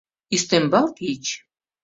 [0.35, 1.25] Ӱстембал тич.